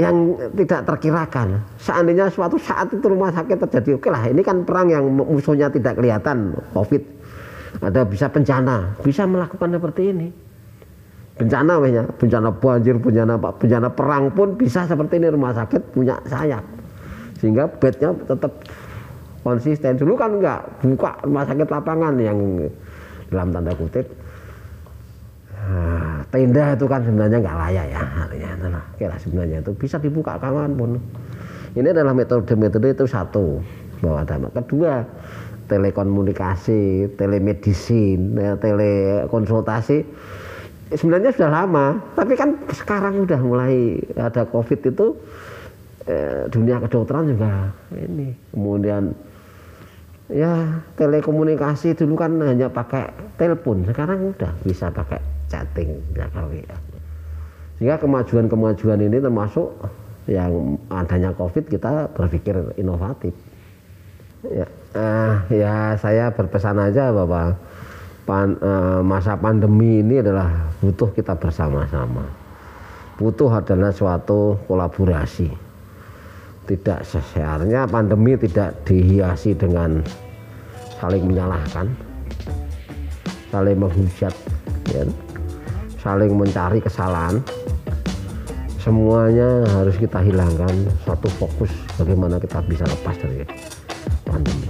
yang 0.00 0.40
tidak 0.56 0.88
terkirakan. 0.88 1.60
Seandainya 1.76 2.32
suatu 2.32 2.56
saat 2.56 2.88
itu 2.88 3.04
rumah 3.04 3.28
sakit 3.28 3.60
terjadi, 3.68 4.00
oke 4.00 4.08
lah 4.08 4.24
ini 4.28 4.40
kan 4.40 4.64
perang 4.64 4.88
yang 4.88 5.04
musuhnya 5.12 5.68
tidak 5.68 6.00
kelihatan, 6.00 6.56
COVID 6.72 7.02
ada 7.80 8.04
bisa 8.04 8.28
bencana, 8.28 8.96
bisa 9.00 9.24
melakukan 9.24 9.68
seperti 9.72 10.02
ini. 10.12 10.28
Bencana 11.32 11.80
wehnya, 11.80 12.04
bencana 12.20 12.52
banjir, 12.52 13.00
bencana 13.00 13.40
apa, 13.40 13.50
bencana 13.56 13.88
perang 13.88 14.28
pun 14.36 14.52
bisa 14.60 14.84
seperti 14.84 15.16
ini 15.16 15.32
rumah 15.32 15.56
sakit 15.56 15.96
punya 15.96 16.20
sayap. 16.28 16.60
Sehingga 17.40 17.66
bednya 17.66 18.12
tetap 18.28 18.52
konsisten. 19.40 19.96
Dulu 19.96 20.12
kan 20.14 20.36
enggak 20.36 20.60
buka 20.84 21.16
rumah 21.24 21.44
sakit 21.48 21.68
lapangan 21.72 22.14
yang 22.20 22.38
dalam 23.32 23.48
tanda 23.48 23.72
kutip 23.72 24.04
tenda 26.32 26.74
itu 26.74 26.86
kan 26.90 27.00
sebenarnya 27.06 27.38
nggak 27.38 27.58
layak 27.58 27.86
ya 27.92 28.02
artinya 28.02 28.50
itulah 28.58 28.84
kira 28.98 29.16
sebenarnya 29.20 29.58
itu 29.62 29.72
bisa 29.76 29.96
dibuka 30.00 30.34
kawan 30.40 30.74
pun. 30.74 30.90
Ini 31.72 31.88
adalah 31.88 32.12
metode-metode 32.12 32.92
itu 32.92 33.04
satu 33.08 33.64
bahwa 34.04 34.26
ada 34.26 34.36
kedua 34.60 35.08
telekomunikasi, 35.70 37.16
telemedicine, 37.16 38.36
ya, 38.36 38.52
telekonsultasi 38.60 40.04
sebenarnya 40.92 41.32
sudah 41.32 41.48
lama, 41.48 41.96
tapi 42.12 42.36
kan 42.36 42.60
sekarang 42.68 43.24
sudah 43.24 43.40
mulai 43.40 43.96
ada 44.12 44.44
COVID 44.44 44.80
itu 44.92 45.16
eh, 46.04 46.44
dunia 46.52 46.76
kedokteran 46.84 47.32
juga 47.32 47.72
ini. 47.96 48.36
Kemudian 48.52 49.16
ya 50.28 50.84
telekomunikasi 51.00 51.96
dulu 51.96 52.20
kan 52.20 52.36
hanya 52.44 52.68
pakai 52.68 53.08
telepon, 53.40 53.88
sekarang 53.88 54.36
udah 54.36 54.52
bisa 54.64 54.92
pakai 54.92 55.31
chatting 55.52 56.00
kalau 56.16 56.48
ya. 56.48 56.76
Sehingga 57.76 58.00
kemajuan-kemajuan 58.00 59.04
ini 59.04 59.18
termasuk 59.20 59.68
yang 60.30 60.78
adanya 60.86 61.34
COVID 61.34 61.68
kita 61.68 62.08
berpikir 62.14 62.54
inovatif. 62.78 63.34
Ya, 64.46 64.66
uh, 64.94 65.34
ya 65.50 65.94
saya 65.98 66.30
berpesan 66.34 66.78
aja 66.78 67.10
bahwa 67.14 67.54
pan, 68.26 68.58
uh, 68.62 69.02
masa 69.02 69.34
pandemi 69.38 70.02
ini 70.02 70.22
adalah 70.22 70.72
butuh 70.78 71.10
kita 71.14 71.34
bersama-sama. 71.38 72.26
Butuh 73.18 73.62
adalah 73.62 73.90
suatu 73.90 74.58
kolaborasi. 74.66 75.50
Tidak 76.62 77.02
seharusnya 77.02 77.90
pandemi 77.90 78.38
tidak 78.38 78.86
dihiasi 78.86 79.58
dengan 79.58 80.06
saling 81.02 81.26
menyalahkan, 81.26 81.90
saling 83.50 83.74
menghujat, 83.74 84.30
ya, 84.94 85.02
saling 86.02 86.34
mencari 86.34 86.82
kesalahan. 86.82 87.38
Semuanya 88.82 89.62
harus 89.78 89.94
kita 89.94 90.18
hilangkan 90.18 90.90
satu 91.06 91.30
fokus 91.38 91.70
bagaimana 91.94 92.42
kita 92.42 92.58
bisa 92.66 92.82
lepas 92.82 93.14
dari 93.22 93.46
pandemi. 94.26 94.66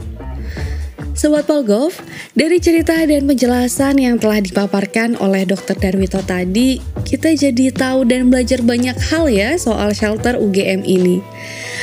Sobat 1.17 1.45
Polgov, 1.45 1.97
dari 2.33 2.57
cerita 2.57 2.97
dan 2.97 3.29
penjelasan 3.29 4.01
yang 4.01 4.17
telah 4.17 4.41
dipaparkan 4.41 5.17
oleh 5.21 5.45
Dr. 5.45 5.77
Darwito 5.77 6.21
tadi, 6.25 6.81
kita 7.05 7.37
jadi 7.37 7.69
tahu 7.73 8.09
dan 8.09 8.33
belajar 8.33 8.65
banyak 8.65 8.97
hal 9.13 9.29
ya 9.29 9.57
soal 9.61 9.93
shelter 9.93 10.41
UGM 10.41 10.85
ini. 10.85 11.21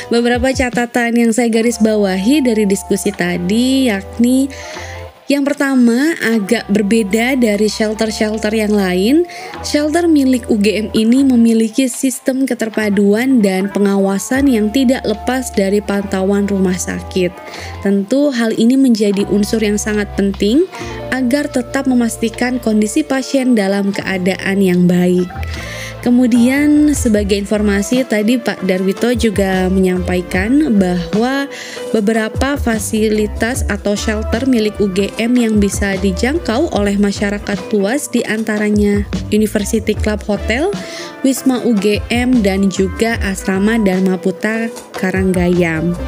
Beberapa 0.09 0.49
catatan 0.49 1.13
yang 1.13 1.31
saya 1.31 1.47
garis 1.53 1.77
bawahi 1.77 2.41
dari 2.41 2.65
diskusi 2.65 3.13
tadi 3.13 3.87
yakni 3.87 4.49
yang 5.29 5.45
pertama, 5.45 6.17
agak 6.25 6.65
berbeda 6.73 7.37
dari 7.37 7.69
shelter-shelter 7.69 8.49
yang 8.49 8.73
lain. 8.73 9.29
Shelter 9.61 10.09
milik 10.09 10.49
UGM 10.49 10.89
ini 10.97 11.21
memiliki 11.21 11.85
sistem 11.85 12.49
keterpaduan 12.49 13.37
dan 13.37 13.69
pengawasan 13.69 14.49
yang 14.49 14.73
tidak 14.73 15.05
lepas 15.05 15.53
dari 15.53 15.85
pantauan 15.85 16.49
rumah 16.49 16.73
sakit. 16.73 17.29
Tentu, 17.85 18.33
hal 18.33 18.57
ini 18.57 18.73
menjadi 18.73 19.21
unsur 19.29 19.61
yang 19.61 19.77
sangat 19.77 20.09
penting 20.17 20.65
agar 21.13 21.45
tetap 21.45 21.85
memastikan 21.85 22.57
kondisi 22.57 23.05
pasien 23.05 23.53
dalam 23.53 23.93
keadaan 23.93 24.65
yang 24.65 24.89
baik. 24.89 25.29
Kemudian 25.99 26.95
sebagai 26.95 27.35
informasi 27.35 28.07
tadi 28.07 28.39
Pak 28.39 28.63
Darwito 28.63 29.11
juga 29.11 29.67
menyampaikan 29.67 30.79
bahwa 30.79 31.51
beberapa 31.91 32.55
fasilitas 32.55 33.67
atau 33.67 33.99
shelter 33.99 34.47
milik 34.47 34.79
UGM 34.79 35.35
yang 35.35 35.55
bisa 35.59 35.99
dijangkau 35.99 36.71
oleh 36.71 36.95
masyarakat 36.95 37.59
luas 37.75 38.07
di 38.07 38.23
antaranya 38.23 39.03
University 39.27 39.91
Club 39.91 40.23
Hotel, 40.23 40.71
Wisma 41.27 41.59
UGM 41.67 42.47
dan 42.47 42.71
juga 42.71 43.19
Asrama 43.19 43.75
Dharma 43.75 44.15
Putra 44.15 44.71
Karanggayam 44.95 45.99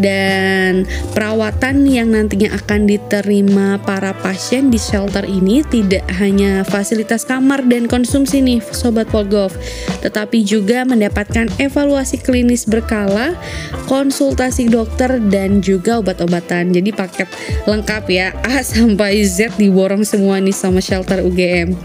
dan 0.00 0.88
perawatan 1.14 1.86
yang 1.86 2.10
nantinya 2.10 2.54
akan 2.56 2.88
diterima 2.88 3.78
para 3.82 4.16
pasien 4.18 4.72
di 4.72 4.78
shelter 4.80 5.22
ini 5.28 5.62
tidak 5.66 6.02
hanya 6.18 6.66
fasilitas 6.66 7.22
kamar 7.28 7.62
dan 7.66 7.86
konsumsi 7.86 8.42
nih 8.42 8.60
sobat 8.74 9.06
Polgov 9.10 9.54
tetapi 10.02 10.44
juga 10.44 10.84
mendapatkan 10.84 11.48
evaluasi 11.56 12.20
klinis 12.20 12.66
berkala 12.68 13.36
konsultasi 13.88 14.68
dokter 14.68 15.20
dan 15.28 15.60
juga 15.60 16.00
obat-obatan. 16.00 16.72
Jadi 16.72 16.90
paket 16.92 17.28
lengkap 17.64 18.04
ya 18.08 18.32
A 18.44 18.60
sampai 18.66 19.24
Z 19.24 19.56
diborong 19.56 20.04
semua 20.04 20.40
nih 20.40 20.56
sama 20.56 20.80
shelter 20.80 21.24
UGM 21.24 21.76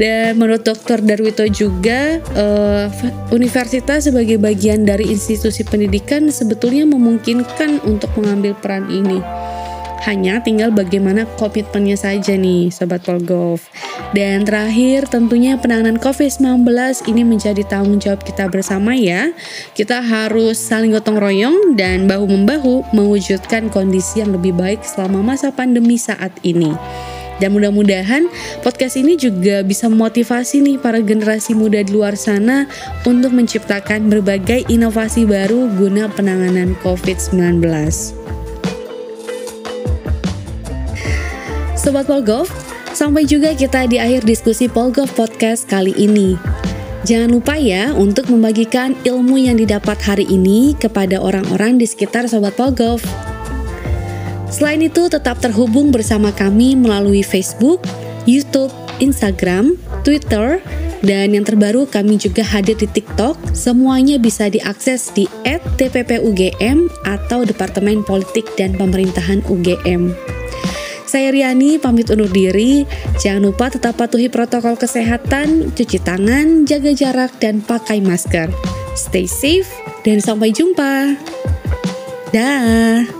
dan 0.00 0.36
menurut 0.40 0.64
dokter 0.64 0.96
Darwito 1.04 1.44
juga 1.48 2.24
uh, 2.36 2.88
universitas 3.34 4.08
sebagai 4.08 4.40
bagian 4.40 4.88
dari 4.88 5.12
institusi 5.12 5.60
pendidikan 5.60 6.32
sebetulnya 6.32 6.88
memungkinkan 6.88 7.39
memungkinkan 7.40 7.80
untuk 7.88 8.12
mengambil 8.20 8.52
peran 8.52 8.92
ini. 8.92 9.24
Hanya 10.00 10.40
tinggal 10.40 10.72
bagaimana 10.72 11.28
komitmennya 11.36 11.92
saja 11.92 12.32
nih 12.32 12.72
Sobat 12.72 13.04
Polgov. 13.04 13.60
Dan 14.16 14.48
terakhir 14.48 15.12
tentunya 15.12 15.60
penanganan 15.60 16.00
COVID-19 16.00 16.64
ini 17.04 17.20
menjadi 17.20 17.60
tanggung 17.68 18.00
jawab 18.00 18.24
kita 18.24 18.48
bersama 18.48 18.96
ya. 18.96 19.28
Kita 19.76 20.00
harus 20.00 20.56
saling 20.56 20.96
gotong 20.96 21.20
royong 21.20 21.76
dan 21.76 22.08
bahu-membahu 22.08 22.96
mewujudkan 22.96 23.68
kondisi 23.68 24.24
yang 24.24 24.32
lebih 24.32 24.56
baik 24.56 24.80
selama 24.88 25.36
masa 25.36 25.52
pandemi 25.52 26.00
saat 26.00 26.32
ini. 26.48 26.72
Dan 27.40 27.56
mudah-mudahan 27.56 28.28
podcast 28.60 29.00
ini 29.00 29.16
juga 29.16 29.64
bisa 29.64 29.88
memotivasi 29.88 30.60
nih 30.60 30.76
para 30.76 31.00
generasi 31.00 31.56
muda 31.56 31.80
di 31.80 31.90
luar 31.90 32.14
sana 32.14 32.68
untuk 33.08 33.32
menciptakan 33.32 34.12
berbagai 34.12 34.68
inovasi 34.68 35.24
baru 35.24 35.72
guna 35.74 36.12
penanganan 36.12 36.76
COVID-19. 36.84 37.64
Sobat 41.80 42.04
Polgov, 42.04 42.52
sampai 42.92 43.24
juga 43.24 43.56
kita 43.56 43.88
di 43.88 43.96
akhir 43.96 44.28
diskusi 44.28 44.68
Polgov 44.68 45.08
Podcast 45.16 45.64
kali 45.64 45.96
ini. 45.96 46.36
Jangan 47.08 47.32
lupa 47.32 47.56
ya 47.56 47.96
untuk 47.96 48.28
membagikan 48.28 48.92
ilmu 49.08 49.40
yang 49.40 49.56
didapat 49.56 49.96
hari 50.04 50.28
ini 50.28 50.76
kepada 50.76 51.16
orang-orang 51.16 51.80
di 51.80 51.88
sekitar 51.88 52.28
Sobat 52.28 52.52
Polgov. 52.52 53.00
Selain 54.50 54.82
itu, 54.82 55.06
tetap 55.06 55.38
terhubung 55.38 55.94
bersama 55.94 56.34
kami 56.34 56.74
melalui 56.74 57.22
Facebook, 57.22 57.86
YouTube, 58.26 58.74
Instagram, 58.98 59.78
Twitter, 60.02 60.60
dan 61.00 61.32
yang 61.32 61.48
terbaru 61.48 61.88
kami 61.88 62.20
juga 62.20 62.44
hadir 62.44 62.76
di 62.76 62.84
TikTok. 62.84 63.56
Semuanya 63.56 64.20
bisa 64.20 64.52
diakses 64.52 65.08
di 65.16 65.24
@tppugm 65.78 66.92
atau 67.08 67.46
Departemen 67.48 68.04
Politik 68.04 68.44
dan 68.60 68.76
Pemerintahan 68.76 69.40
UGM. 69.48 70.12
Saya 71.10 71.34
Riani 71.34 71.82
pamit 71.82 72.06
undur 72.06 72.30
diri. 72.30 72.86
Jangan 73.18 73.50
lupa 73.50 73.66
tetap 73.66 73.98
patuhi 73.98 74.30
protokol 74.30 74.78
kesehatan, 74.78 75.74
cuci 75.74 75.98
tangan, 76.06 76.62
jaga 76.70 76.94
jarak, 76.94 77.34
dan 77.42 77.58
pakai 77.66 77.98
masker. 77.98 78.46
Stay 78.94 79.26
safe 79.26 79.66
dan 80.06 80.22
sampai 80.22 80.54
jumpa. 80.54 81.18
Dah. 82.30 83.19